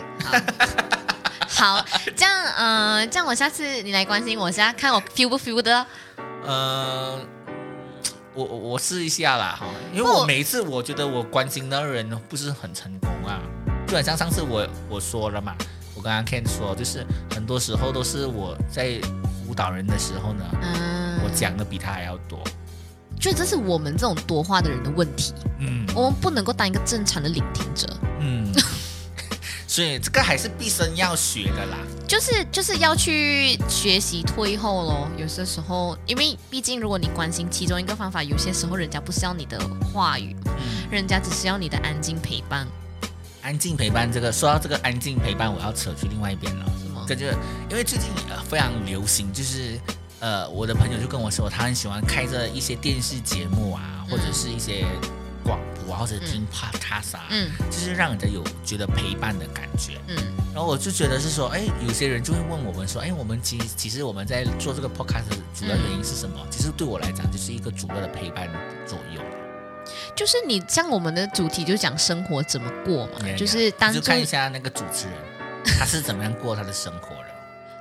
[1.47, 5.85] 好， 好，这样，呃，这样我下次你来关心我一下，看我 feel 不 feel 的。
[6.45, 7.19] 呃，
[8.33, 13.41] 我我我试一下啦哈，因为我每一次我觉得我关心的人不是很成功啊，
[13.87, 15.55] 就很像上次我我说了嘛，
[15.95, 19.24] 我跟阿 Ken 说，就是很多时候都是我在辅
[19.55, 22.43] 导人的时候呢，嗯，我讲的比他还要多。
[23.17, 27.87] 觉得这是我们这种多话的人的问题，嗯我们不能够当一个正常的聆听者，
[28.19, 28.53] 嗯，
[29.65, 31.77] 所以这个还是毕生要学的啦。
[32.07, 35.07] 就是就是要去学习退后咯。
[35.17, 39.59] 有些时候，因为毕竟如果你关心其中一个方法，有些时候人家不是要你的
[39.91, 42.67] 话语，嗯，人家只是要你的安静陪伴。
[43.41, 46.65] 安静陪伴这个，说到这个安静陪伴，我要扯去另外一边了。
[47.07, 47.15] 什么？
[47.15, 47.25] 这就
[47.69, 49.79] 因为最近呃非常流行，就是
[50.19, 54.85] 呃我的朋友就跟我说，他很喜欢开着一些电视节目啊，或者是一些
[55.43, 59.99] 广播啊，或者听 podcast 啊，嗯就是让人家有觉得陪伴的感觉。
[60.07, 60.15] 嗯
[60.55, 66.37] 然后我就觉得是说，哎，有些人就会问我们说，哎，我们其其实我们在做这个 podcast 的主要原因是什么？
[66.49, 69.21] 其实对我来讲，就是一个主要的陪伴的作用。
[70.15, 75.15] 就是你像我们的主题就讲生活怎么过嘛 Yeah, 就是当看一下那个主持人
[75.79, 77.35] 他是怎么样过他的生活的。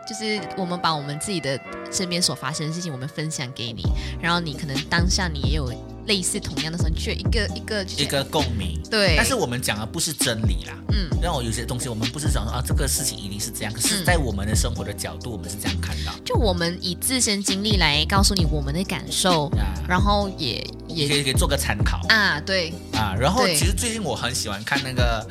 [0.07, 1.59] 就是我们把我们自己的
[1.91, 3.83] 身边所发生的事情，我们分享给你，
[4.21, 5.73] 然后你可能当下你也有
[6.07, 8.79] 类似同样的时候，一个一个一个共鸣。
[8.91, 16.13] 对，但是我们讲的不是真理啦，嗯让我有些东西我们不是讲说啊这个事情一定是这样，可是嗯在我们的生活的角度，我们是这样看到。
[16.23, 23.17] 就我们以自身经历来告诉你我们的感受，啊，然后也也也可以可以做个参考啊，对，啊。
[23.19, 25.27] 然后其实最近我很喜欢看那个，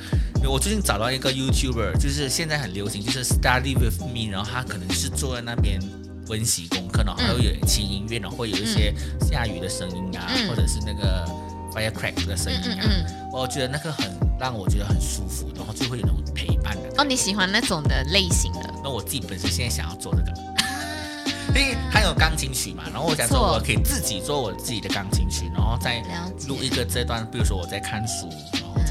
[0.50, 5.80] 我最近找到一个 YouTuber，就是现在很流行，就是 Study with Me，然后他可能是坐在那边
[6.28, 10.50] 温习功课，然后还会有轻音乐，然后会有一些下雨的声音啊，嗯。
[10.50, 11.26] 或者是那个
[11.74, 14.06] firecrack 的声音啊，嗯嗯我觉得那个很
[14.40, 17.02] 让我觉得很舒服，然后就会有那种陪伴的。
[17.02, 18.74] 哦，你喜欢那种的类型的？
[18.84, 20.32] 那我自己本身现在想要做这个，
[21.50, 26.04] 因为还有钢琴曲嘛，然后我想说我可以自己做我自己的钢琴曲，然后再
[26.48, 28.30] 录一个这段，比如说我在看书，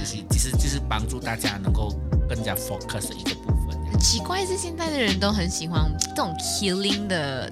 [0.05, 1.95] 其实就是帮助大家能够
[2.29, 3.79] 更加 focus 的一个部分。
[3.91, 7.51] 很奇怪是现在的人都很喜欢这种 killing 的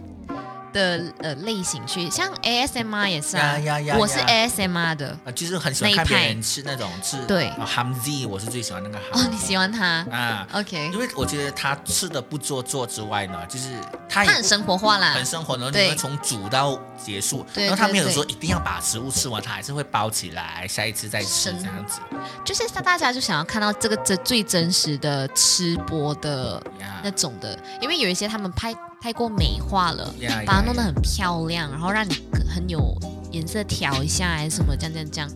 [0.73, 5.17] 的呃类型去，像 ASMR 也是啊，呀呀呀我是呀 ASMR 的。
[5.25, 10.47] 啊，就是很喜欢看别人吃那种吃对啊 Hamzi，我是最喜欢那个 Hamzi 哦，你喜欢他啊。
[10.53, 13.71] ？OK，因为我觉得他吃的不做作之外呢，就是
[14.09, 15.25] 他也他很生活化啦很。
[15.31, 22.01] 生活，然后你对会从煮到结束，对然后他没有说一定要把食物吃完，他还是会包起来，下一次再吃生这样子。
[22.45, 32.23] 就是大家就想要看到这个这最真实的吃播的呀那种的，因为有一些他们拍太过美化了，呀把它弄得很漂亮，然后让你
[32.55, 32.95] 很有
[33.33, 35.31] 颜色调一下还是什么这样这样这样。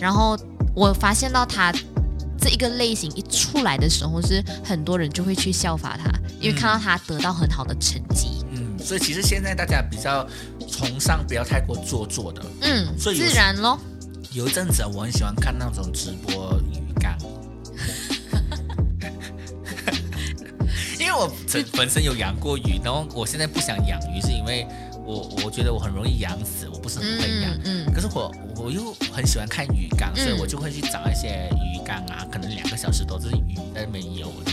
[0.00, 0.38] 然后
[0.72, 1.72] 我发现到它
[2.40, 6.08] 这一个类型一出来的时候，是很多人就会去效法它，
[6.40, 8.44] 因为看到它得到很好的成绩。
[8.52, 10.24] 嗯，所以其实现在大家比较
[10.70, 12.42] 崇尚不要太过做作的。
[12.60, 13.76] 嗯，所以自然咯。
[14.30, 16.54] 有一阵子啊我很喜欢看那种直播
[21.18, 24.66] 我本本身有养过鱼，然后我现在不想养鱼，是因为
[25.04, 27.52] 我我觉得我很容易养死，我不是很会养。
[27.64, 34.52] 嗯嗯，可是我我又很喜欢看鱼缸，所以嗯我就会去找一些鱼缸啊，可能两个小时都是鱼在那边游的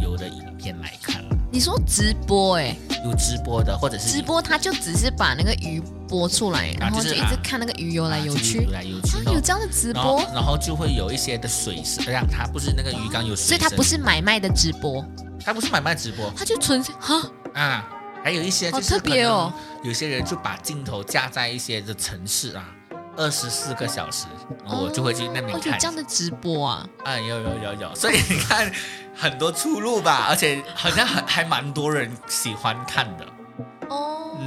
[0.00, 8.70] 游的影片来看了，你说直播哎、有直播的或者是直播他就只是把那个鱼播出来，然后就就是一直看那个鱼游来游去游。
[8.70, 15.04] 来游去啊，，然后有这样的直播，然后就会有一些的水声，让它不是那个鱼缸有水声，所以它不是买卖的直播，
[15.48, 16.30] 它不是买卖直播。
[16.36, 17.22] 他就纯哈
[17.54, 17.88] 啊，
[18.22, 19.50] 还有一些就是特别哦。
[19.82, 22.68] 有些人就把镜头架在一些的城市啊，
[23.16, 24.26] 二十四个小时，
[24.66, 25.78] 然后我就会去那边哦，有看。
[25.78, 26.86] 这样的直播啊？
[27.02, 28.70] 啊，有有有有， 所以你看
[29.16, 33.37] 很多出路吧，而且好像还还蛮多人喜欢看的，哦，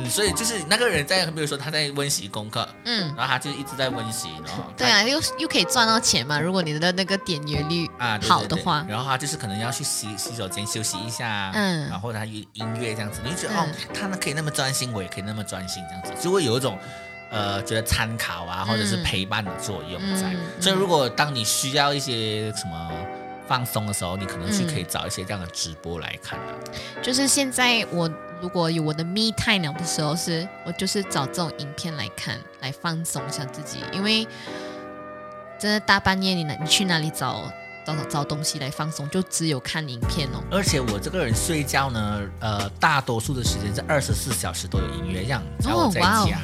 [0.04, 6.40] 嗯，所以就是那个人在，比如说他在温习功课，嗯，然后他就一直在温习，然后对啊，又又可以赚到钱嘛。
[6.40, 11.90] 如果你的那个点阅率啊，对对对好的话，然后他就是可能要去洗洗手间休息一下，嗯。
[11.90, 13.58] 然后他音音乐这样子，你就觉得、嗯。
[13.60, 16.24] 哦，他呢可以那么专心，我也可以那么专心，这样子。
[16.24, 16.78] 就会有一种
[17.30, 19.04] 呃觉得参考啊，或者是嗯。
[19.04, 20.34] 陪伴的作用在。
[20.34, 20.40] 嗯。
[20.62, 22.92] 所以如果当你需要一些什么
[23.52, 26.72] 放松的时候，你可能去嗯可以找一些这样的直播来看的。
[27.02, 28.10] 就是现在我
[28.40, 34.26] 如果有我的 me time 的时候是，我就是找这种影片来看，来放松一下自己，因为
[35.60, 37.44] 真的大半夜你哪你去哪里找
[37.86, 40.42] 找找找东西来放松，就只有看影片哦。
[40.50, 46.40] 而且我这个人睡觉呢，呃，大多数的时间是二十四小时都有音乐，这样只要我在哇哦家，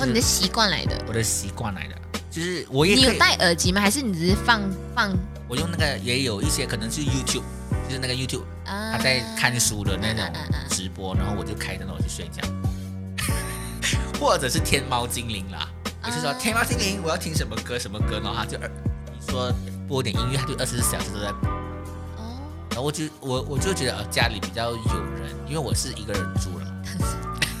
[0.00, 1.02] 哦，你的习惯来的。
[1.08, 1.94] 我的习惯来的，
[2.30, 3.80] 就是我也你有，戴耳机吗？
[3.80, 4.62] 还是你只是放
[4.94, 5.12] 放？
[5.48, 7.42] 我用那个也有一些可能是 YouTube，
[7.88, 8.92] 就是那个 YouTube 啊？
[8.92, 10.24] 他在看书的那种
[10.68, 12.40] 直播，然后我就开着那我去睡觉，
[14.20, 15.68] 或者是天猫精灵啦，
[16.04, 18.70] 我就说啊天猫精灵，我要听什么歌什么歌，然后他就二
[19.06, 19.52] 你说
[19.88, 21.50] 播点音乐，他就二十四小时都在播，
[22.16, 22.38] 哦，
[22.70, 24.76] 然后我就我我就觉得呃家里比较有
[25.16, 26.66] 人，因为我是一个人住了，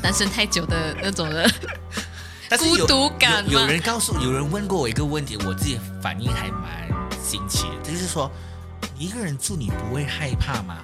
[0.00, 1.50] 单身太久的那种的
[2.50, 3.66] 但是有孤独感有有？
[3.68, 6.88] 人告诉有人问过我一个问题，我自己反应还蛮
[7.22, 8.28] 新奇的，就是说
[8.98, 10.78] 你一个人住你不会害怕吗？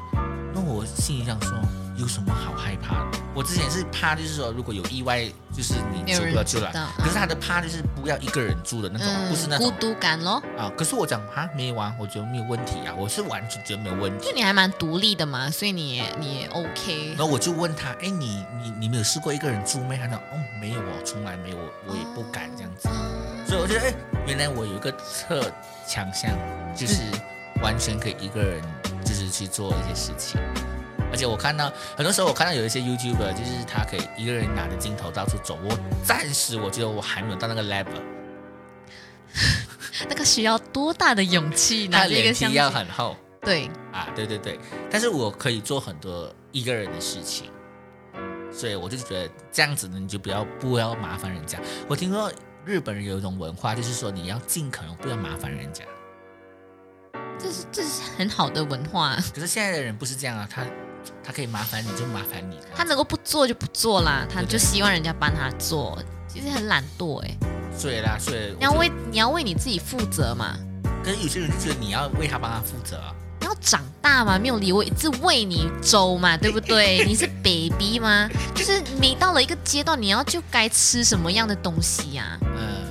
[0.54, 1.58] 那我心里想说，
[1.98, 3.18] 有什么好害怕的？
[3.34, 6.70] 我之前是怕，就是说如果有意外，就是你救不了就了。
[6.98, 10.42] 可是他的怕就是不要一个人住的那种，不是那种孤独感咯。
[10.58, 10.70] 啊。
[10.76, 14.32] 可是我讲啊，没有啊，我觉得没有问题啊，我是完全觉得没有问题就。
[14.34, 17.18] 你还蛮独立的嘛，所以你也你也 OK 然。
[17.18, 19.96] 后我就问他，哎，你你你没有试过一个人住没？
[19.96, 22.88] 他说，哦，没有哦，从来没有，我我也不敢这样子。
[22.90, 23.94] 嗯所以我觉得，哎，
[24.26, 25.52] 原来我有一个特
[25.86, 26.32] 强项，
[26.74, 27.00] 就是
[27.62, 28.60] 完全可以一个人，
[29.04, 30.40] 就是去做一些事情。
[31.10, 35.58] 而且我看到很多时候，我看到有一些 YouTuber，就是他可以一个人拿着镜头到处走。
[35.62, 38.02] 我暂时我觉得我还没有到那个 level，
[40.08, 42.70] 那个需要多大的勇气他拿着一个脸皮要？
[42.70, 44.58] 很厚对，啊，对对对。
[44.90, 47.50] 但是我可以做很多一个人的事情，
[48.52, 51.58] 所以我就觉得这样子呢，你就不要不要麻烦人家。
[51.88, 52.30] 我听说
[52.64, 55.84] 日本人有一种文化，就是说你要尽可能不要麻烦人家。
[57.38, 59.14] 这是这是很好的文化。
[59.32, 60.66] 可是现在的人不是这样啊，他
[61.22, 65.98] 他可以麻烦你就麻烦你，他能够不做就不做啦，他就希望人家帮他做，
[66.28, 67.36] 其实很懒惰哎。
[67.76, 70.56] 所以啦，所以你要为你要为你自己负责嘛，
[71.04, 77.04] 可是有些人就觉得你要为他帮他负责啊，你要长大嘛，没有理由一直喂你粥嘛， 对不对？
[77.06, 78.28] 你是 baby 吗？
[78.54, 82.86] 就是你到了一个阶段，你要就该吃什么样的东西呀、嗯，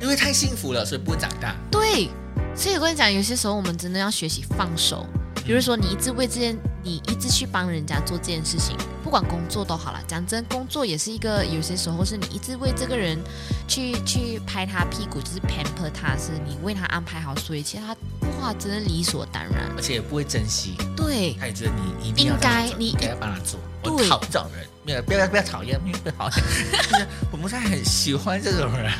[0.00, 1.54] 因为太幸福了，所以不会长大。
[1.70, 2.10] 对，
[2.54, 5.06] 所以我跟你讲，有些时候我们真的要学习放手。
[5.42, 10.00] 比如说，你一直为这件，你一直去帮人家做这件事情，不管工作都好了。
[10.06, 13.18] 讲真，工作也是一个，有些时候是你一直为这个人
[13.66, 17.96] 去去拍他屁股，就是 pamper 他，是你为他安排好所有一切，他
[18.40, 19.70] 哇，真的理所当然。
[19.76, 23.58] 而且也不会珍惜，对，他也觉得你一定要应该你应该要帮他做。
[23.84, 24.66] 我对讨厌这种人，
[25.06, 28.92] 不要不要讨厌，不讨厌， 就是我们现在很喜欢这种人。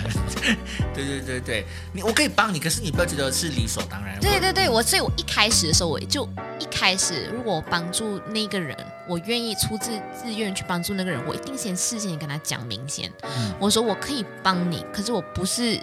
[0.95, 4.19] 对对对对，你我可以帮你，可是你不要觉得是理所当然。
[4.21, 6.29] 对对对，我所以，我一开始的时候，我就
[6.59, 8.77] 一开始，如果我帮助那个人，
[9.07, 15.81] 我愿意出自自愿去帮助那个人，我一定先事先跟他讲明先，嗯我说我可以帮你，可是我不是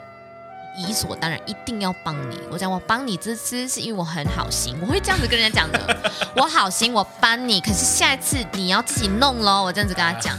[0.77, 2.39] 理所当然一定要帮你。
[2.51, 5.97] 我讲我帮你这次是因为我很好心，我会这样子跟人家讲的，
[6.35, 10.37] 我好心我帮你，可是下一次你要自己弄喽，我这样子跟他讲，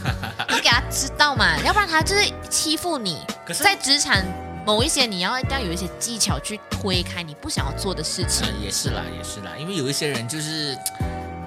[0.48, 3.24] 要给他知道嘛，要不然他就是欺负你。
[3.46, 4.16] 可是在职场
[4.64, 8.46] 某一些你要一定要有一些技巧去推开你不想要做的事情。
[8.46, 10.76] 呃也是啦也是啦，因为有一些人就是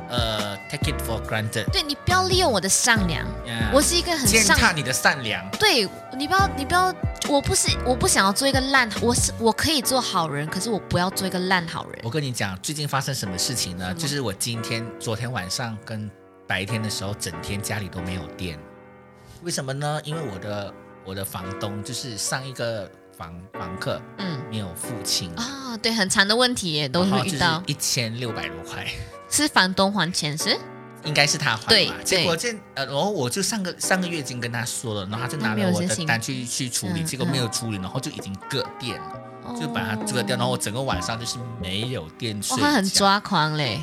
[0.10, 5.46] 呃 take it for granted，对你不要利用我的善良，呀我是一个很善，践踏你的善良。
[5.60, 5.88] 对
[6.18, 6.94] 你不要你不要，
[7.28, 12.00] 我不是我不想要做一个烂，我是我可以做好人，可是我不要做一个烂好人。
[12.04, 13.94] 我跟你讲，最近发生什么事情呢？
[13.94, 16.10] 就是我今天、昨天晚上跟
[16.48, 18.58] 白天的时候，整天家里都没有电。
[19.44, 20.02] 为什么呢？
[20.04, 20.74] 因为我的
[21.06, 28.88] 我的房东就是上一个房房客嗯没有付清，啊、对，很长的问题也都会遇到，一千六百多块，
[29.30, 30.58] 是房东还钱是？
[31.04, 31.95] 应该是他还对嘛。
[32.04, 42.89] 结果这呃，然后我就上个上个月已经跟他说了，然后他就拿了我的单去去处理，嗯结果没有处理，然后就已经割电了，就把它哦割掉，然后我整个晚上就是没有电睡哇，他很。
[42.89, 43.80] 抓狂嘞，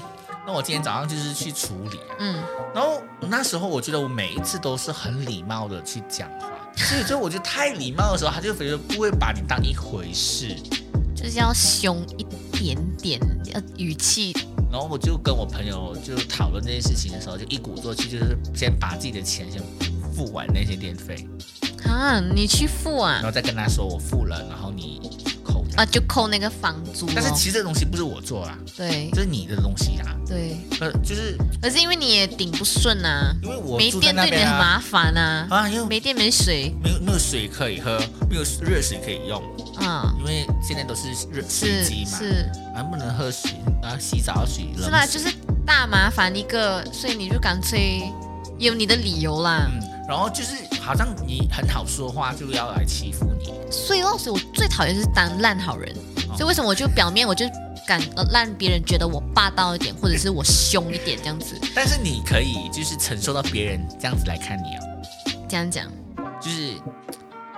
[0.46, 2.16] 那我今天早上就是去处理啊。
[2.18, 2.42] 嗯，
[2.74, 10.54] 然后那时候我觉得我每一次都是很礼貌的去讲话，所以就我觉得太礼貌的时候，他就觉得不会把你当一回事。
[11.14, 14.34] 就是要凶一点点，要语气
[14.70, 19.62] 然后我就跟我朋友就讨论这件事情的时候，就一鼓作气，就是先把自己的钱先
[20.14, 21.26] 付完那些电费，
[21.84, 25.00] 啊，你去付啊然，后再跟他说我付了，然后你。
[25.76, 27.12] 啊，就扣那个房租、哦。
[27.14, 29.10] 但是其实这东西不是我做啊，对。
[29.12, 36.74] 这是你的东西啊，对，呃，就是可是因为你也顶不顺啊，因为我没住在电对你很麻烦啊，啊，因为没电没水。
[36.82, 37.98] 没有没有水可以喝，
[38.28, 39.42] 没有热水可以用，
[39.76, 42.50] 啊，因为现在都是热水嘛，是。
[42.74, 43.52] 啊，不能喝水
[43.82, 45.32] 啊，洗澡的水冷是啦，就是
[45.64, 48.02] 大麻烦一个，所以你就干脆
[48.58, 49.70] 有你的理由啦。
[49.70, 55.94] 嗯，然后就是好像你很好说话，就要来欺负你，所以咯，所以我最讨厌是当烂好人，
[56.28, 56.36] 哦。
[56.36, 57.44] 所以为什么我就表面我就
[57.86, 65.86] 敢呃让别人觉得我霸道一点，或者是我凶一点这样子，但是你可以就是承受到别人这样子来看你哦，这样讲。
[66.40, 66.74] 就是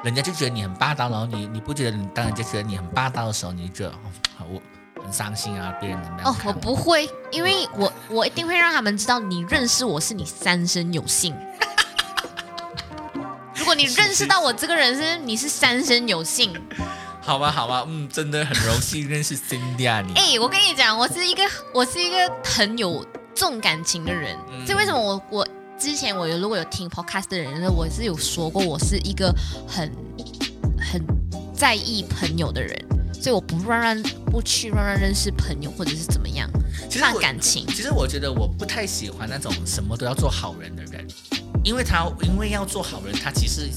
[0.04, 3.90] 人家就觉得你很霸道，然后你你不觉得你当人家觉得你很霸道的时候，你就觉得
[4.38, 6.32] 哦，我很伤心啊，别人怎么样？
[6.32, 11.34] 哦，我不会，因为我我一定会让他们知道，你认识我是你三生有幸。
[13.68, 16.50] 如果你认识到我这个人是你是三生有幸，
[17.20, 20.14] 好吧，好吧，嗯，真的很荣幸认识 Cindy 啊，你。
[20.16, 21.42] 哎、我跟你讲，我是一个
[21.74, 24.64] 我是一个很有重感情的人，嗯。
[24.64, 25.48] 所以为什么我我
[25.78, 29.30] 之前我有如果有听 podcast 的人，我是有说过我是一个
[29.68, 29.92] 很
[30.80, 31.04] 很
[31.54, 32.74] 在意朋友的人，
[33.12, 37.66] 所以我不乱乱不去乱乱认识朋友或者是怎么样放其实感情。
[37.66, 41.06] 其实我觉得我不太喜欢那种什么都要做好人的人，
[41.68, 43.68] 因为他因为要做好人，他其实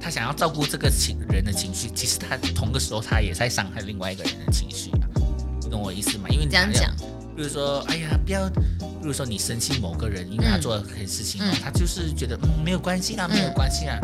[0.00, 5.08] 他想要照顾这个情人的情绪，其实他同个时候他也在伤害另外一个人的情绪啊，
[5.60, 6.28] 你懂我意思吗？
[6.30, 6.94] 因为你这样讲，
[7.34, 10.60] 比如说，哎呀，不要，比如说你生气某个人，因为他嗯。
[10.60, 13.98] 做了很事情，他就是觉得嗯没有关系啊，没有关系啊，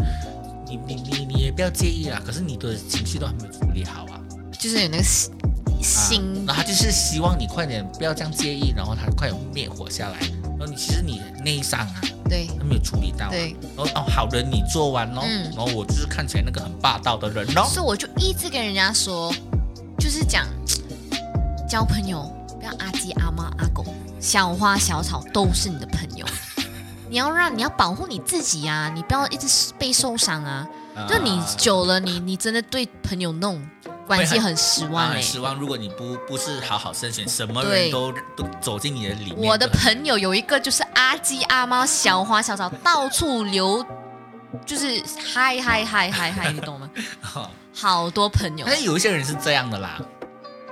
[0.67, 4.19] 你你你你也不要介意啊，可是你的情绪都还没有处理好啊，
[4.59, 10.19] 就是有那个心啊心然后他就是希望你快点不要这样介意，然后他快点灭火下来，
[10.61, 12.47] 然后你其实你内伤啊，对。
[12.59, 15.45] 他没有处理到、啊，对，然后哦好人你做完咯，嗯。
[15.57, 19.33] 然后我就是看起来那个很霸道的人喽，所以我就一直跟人家说，
[19.99, 20.47] 就是讲
[21.67, 23.87] 交朋友不要阿鸡阿猫阿狗，
[24.21, 26.27] 小花小草都是你的朋友。
[27.09, 30.69] 你要让你要保护你自己啊，你不要一直被受伤啊。
[30.95, 31.07] 啊。
[31.09, 33.61] 就你久了，你你真的对朋友那种
[34.17, 35.55] 关系很失望很失望。
[35.55, 43.87] 如果你不不是好好慎选，什么人都都走进你的里面，我的朋友有一个就是阿鸡阿猫小花小草到处流，
[44.67, 45.01] 就是
[45.33, 46.91] 嗨嗨嗨嗨嗨，你懂吗？
[47.73, 50.01] 好多朋友但，是有一些人是这样的啦，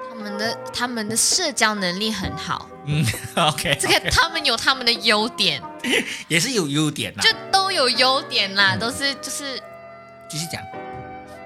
[0.08, 5.62] 他们的他们的社交能力很好，嗯， OK，这个他们有他们的优点，
[6.26, 9.62] 也是有优点啦就，都有优点啦，都是就是
[10.28, 10.60] 继续讲。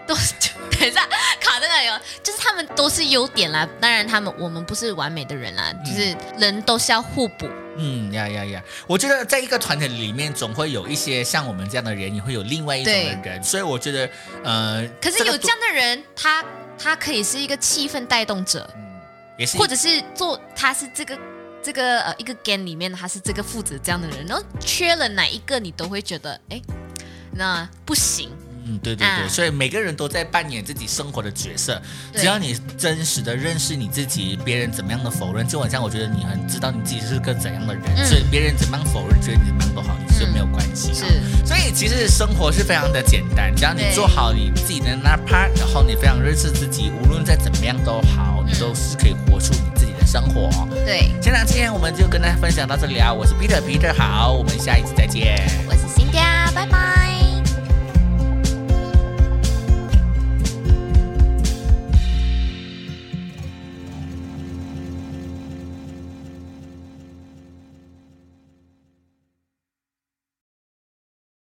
[0.05, 0.49] 都是就
[0.83, 1.07] 等一下，
[1.41, 3.69] 卡在那里哦，就是他们都是优点啦。
[3.81, 7.49] 当然，他们我们不是完美的人啦，就是人都是要互补。
[7.77, 8.63] 嗯呀呀呀！
[8.89, 14.11] 我觉得在一个团体里面，总会有一些像我们这样的人，也会有另外一种的人，所以我觉得，
[14.43, 16.45] 呃，可是有这样的人，他
[16.77, 19.01] 他可以是一个气氛带动者，嗯，
[19.39, 21.19] 也是，或者是做他是这个
[21.63, 26.61] 这个呃一个 game 里面他是这个负责这样的人，然后缺了哪一个你都会觉得哎，
[27.33, 28.29] 那不行。
[28.67, 31.81] 嗯，对对对，所以每个人都在扮演自己生活的角色。
[32.15, 40.93] 只要你真实的认识你自己，别人怎么样的否认，就好像我觉得你很知道你自己是个怎样的人，所以别人怎么样否认，觉得你怎么样都好，你是没有关系。
[40.95, 41.05] 是，
[41.45, 50.51] 所以其实生活是非常的简单，只要你做好你自己的那 part，然后你非常认识自己，无论再怎么样都好，你都是可以活出你自己的生活。
[50.85, 55.43] 对，现在今天我们就跟大家分享到这里啊，我是 Peter，Peter 好，我们下一次再见。
[55.67, 56.23] 我是新疆。